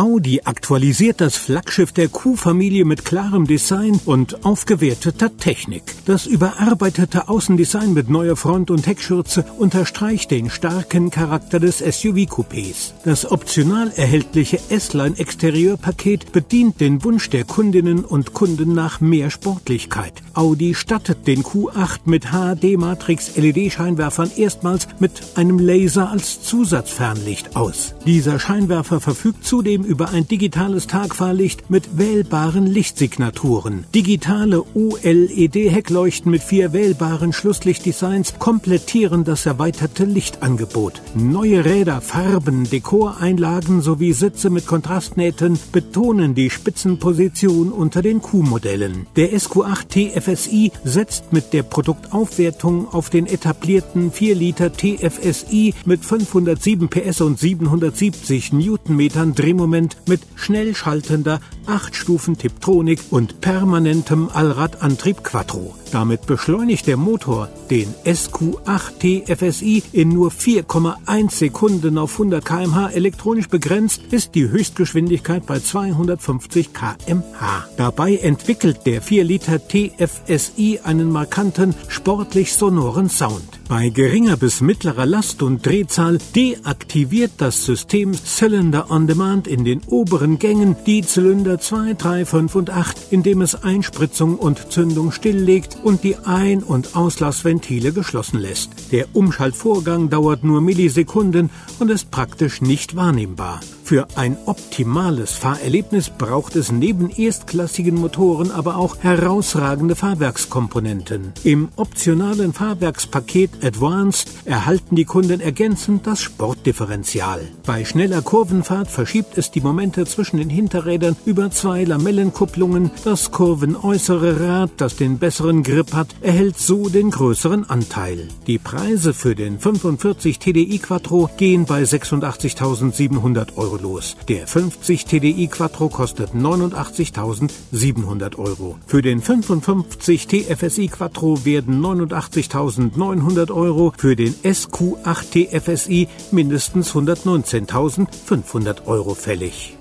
Audi 0.00 0.40
aktualisiert 0.46 1.20
das 1.20 1.36
Flaggschiff 1.36 1.92
der 1.92 2.08
Q-Familie 2.08 2.86
mit 2.86 3.04
klarem 3.04 3.46
Design 3.46 4.00
und 4.06 4.46
aufgewerteter 4.46 5.36
Technik. 5.36 5.82
Das 6.06 6.24
überarbeitete 6.24 7.28
Außendesign 7.28 7.92
mit 7.92 8.08
neuer 8.08 8.36
Front- 8.36 8.70
und 8.70 8.86
Heckschürze 8.86 9.44
unterstreicht 9.58 10.30
den 10.30 10.48
starken 10.48 11.10
Charakter 11.10 11.60
des 11.60 11.82
SUV-Coupés. 11.82 12.94
Das 13.04 13.30
optional 13.30 13.92
erhältliche 13.94 14.58
S-Line-Exterieurpaket 14.70 16.32
bedient 16.32 16.80
den 16.80 17.04
Wunsch 17.04 17.28
der 17.28 17.44
Kundinnen 17.44 18.02
und 18.02 18.32
Kunden 18.32 18.72
nach 18.72 19.02
mehr 19.02 19.28
Sportlichkeit. 19.28 20.14
Audi 20.32 20.74
stattet 20.74 21.26
den 21.26 21.42
Q8 21.42 22.00
mit 22.06 22.28
HD-Matrix-LED-Scheinwerfern 22.32 24.30
erstmals 24.34 24.88
mit 24.98 25.20
einem 25.34 25.58
Laser 25.58 26.08
als 26.08 26.40
Zusatzfernlicht 26.40 27.54
aus. 27.54 27.94
Dieser 28.06 28.38
Scheinwerfer 28.38 29.00
verfügt 29.00 29.44
zudem 29.44 29.89
über 29.90 30.10
ein 30.10 30.28
digitales 30.28 30.86
Tagfahrlicht 30.86 31.68
mit 31.68 31.98
wählbaren 31.98 32.64
Lichtsignaturen. 32.64 33.84
Digitale 33.92 34.62
OLED-Heckleuchten 34.74 36.30
mit 36.30 36.44
vier 36.44 36.72
wählbaren 36.72 37.32
Schlusslichtdesigns 37.32 38.34
komplettieren 38.38 39.24
das 39.24 39.46
erweiterte 39.46 40.04
Lichtangebot. 40.04 41.02
Neue 41.16 41.64
Räder, 41.64 42.00
Farben, 42.00 42.70
Dekoreinlagen 42.70 43.82
sowie 43.82 44.12
Sitze 44.12 44.48
mit 44.48 44.64
Kontrastnähten 44.64 45.58
betonen 45.72 46.36
die 46.36 46.50
Spitzenposition 46.50 47.72
unter 47.72 48.00
den 48.00 48.22
Q-Modellen. 48.22 49.08
Der 49.16 49.32
SQ8 49.32 49.88
TFSI 49.88 50.70
setzt 50.84 51.32
mit 51.32 51.52
der 51.52 51.64
Produktaufwertung 51.64 52.86
auf 52.94 53.10
den 53.10 53.26
etablierten 53.26 54.12
4 54.12 54.36
Liter 54.36 54.72
TFSI 54.72 55.74
mit 55.84 56.04
507 56.04 56.88
PS 56.88 57.22
und 57.22 57.40
770 57.40 58.52
Newtonmetern 58.52 59.34
Drehmoment 59.34 59.79
Element 59.80 59.96
mit 60.06 60.20
schnell 60.36 60.74
schaltender 60.74 61.40
8-Stufen-Tiptronik 61.70 63.00
und 63.10 63.40
permanentem 63.40 64.28
Allradantrieb 64.32 65.22
Quattro. 65.22 65.74
Damit 65.92 66.26
beschleunigt 66.26 66.86
der 66.86 66.96
Motor 66.96 67.48
den 67.70 67.94
SQ8 68.04 69.24
TFSI 69.26 69.82
in 69.92 70.10
nur 70.10 70.30
4,1 70.30 71.30
Sekunden 71.32 71.98
auf 71.98 72.12
100 72.12 72.44
km/h 72.44 72.90
elektronisch 72.90 73.48
begrenzt, 73.48 74.00
ist 74.10 74.34
die 74.34 74.48
Höchstgeschwindigkeit 74.48 75.46
bei 75.46 75.58
250 75.58 76.70
km/h. 76.72 77.68
Dabei 77.76 78.16
entwickelt 78.16 78.86
der 78.86 79.02
4 79.02 79.24
Liter 79.24 79.60
TFSI 79.66 80.80
einen 80.82 81.10
markanten, 81.10 81.74
sportlich 81.88 82.52
sonoren 82.52 83.08
Sound. 83.08 83.60
Bei 83.68 83.88
geringer 83.88 84.36
bis 84.36 84.60
mittlerer 84.60 85.06
Last 85.06 85.42
und 85.42 85.64
Drehzahl 85.64 86.18
deaktiviert 86.34 87.32
das 87.38 87.64
System 87.64 88.14
Cylinder 88.14 88.90
on 88.90 89.06
Demand 89.06 89.46
in 89.46 89.64
den 89.64 89.80
oberen 89.86 90.40
Gängen 90.40 90.74
die 90.86 91.02
Zylinder 91.02 91.59
2, 91.60 91.94
3, 91.94 92.24
5 92.24 92.54
und 92.54 92.70
8, 92.70 93.12
indem 93.12 93.42
es 93.42 93.62
Einspritzung 93.62 94.36
und 94.36 94.72
Zündung 94.72 95.12
stilllegt 95.12 95.78
und 95.82 96.02
die 96.02 96.16
Ein- 96.16 96.62
und 96.62 96.96
Auslassventile 96.96 97.92
geschlossen 97.92 98.40
lässt. 98.40 98.92
Der 98.92 99.06
Umschaltvorgang 99.14 100.10
dauert 100.10 100.42
nur 100.42 100.60
Millisekunden 100.60 101.50
und 101.78 101.90
ist 101.90 102.10
praktisch 102.10 102.60
nicht 102.60 102.96
wahrnehmbar. 102.96 103.60
Für 103.90 104.06
ein 104.14 104.36
optimales 104.46 105.32
Fahrerlebnis 105.32 106.10
braucht 106.10 106.54
es 106.54 106.70
neben 106.70 107.10
erstklassigen 107.10 107.96
Motoren 107.96 108.52
aber 108.52 108.76
auch 108.76 108.98
herausragende 109.00 109.96
Fahrwerkskomponenten. 109.96 111.32
Im 111.42 111.70
optionalen 111.74 112.52
Fahrwerkspaket 112.52 113.64
Advanced 113.64 114.30
erhalten 114.44 114.94
die 114.94 115.06
Kunden 115.06 115.40
ergänzend 115.40 116.06
das 116.06 116.22
Sportdifferential. 116.22 117.40
Bei 117.66 117.84
schneller 117.84 118.22
Kurvenfahrt 118.22 118.86
verschiebt 118.86 119.36
es 119.36 119.50
die 119.50 119.60
Momente 119.60 120.06
zwischen 120.06 120.36
den 120.36 120.50
Hinterrädern 120.50 121.16
über 121.24 121.50
zwei 121.50 121.82
Lamellenkupplungen. 121.82 122.92
Das 123.02 123.32
kurvenäußere 123.32 124.38
Rad, 124.38 124.70
das 124.76 124.94
den 124.94 125.18
besseren 125.18 125.64
Grip 125.64 125.94
hat, 125.94 126.14
erhält 126.20 126.60
so 126.60 126.88
den 126.88 127.10
größeren 127.10 127.68
Anteil. 127.68 128.28
Die 128.46 128.58
Preise 128.58 129.14
für 129.14 129.34
den 129.34 129.58
45 129.58 130.38
TDI 130.38 130.78
Quattro 130.78 131.28
gehen 131.36 131.64
bei 131.64 131.82
86.700 131.82 133.56
Euro 133.56 133.79
los. 133.80 134.16
Der 134.28 134.46
50 134.46 135.04
TDI 135.04 135.48
Quattro 135.48 135.88
kostet 135.88 136.34
89.700 136.34 138.38
Euro. 138.38 138.78
Für 138.86 139.02
den 139.02 139.20
55 139.20 140.26
TFSI 140.26 140.88
Quattro 140.88 141.44
werden 141.44 141.80
89.900 141.80 143.50
Euro, 143.50 143.92
für 143.96 144.16
den 144.16 144.34
SQ8 144.34 145.60
TFSI 145.60 146.08
mindestens 146.30 146.94
119.500 146.94 148.86
Euro 148.86 149.14
fällig. 149.14 149.76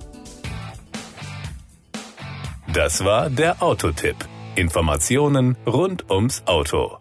Das 2.74 3.04
war 3.04 3.30
der 3.30 3.64
Autotipp. 3.64 4.16
Informationen 4.56 5.58
rund 5.66 6.10
ums 6.10 6.44
Auto. 6.46 6.98